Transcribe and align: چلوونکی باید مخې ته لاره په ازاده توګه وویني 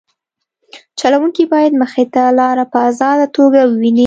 چلوونکی 0.99 1.43
باید 1.53 1.73
مخې 1.81 2.05
ته 2.13 2.23
لاره 2.39 2.65
په 2.73 2.77
ازاده 2.89 3.25
توګه 3.37 3.59
وویني 3.65 3.99